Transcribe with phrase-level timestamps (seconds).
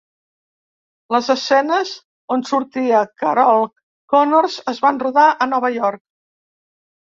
[1.15, 1.91] Les escenes
[2.35, 3.67] on sortia Carol
[4.15, 6.03] Connors es van rodar a Nova York.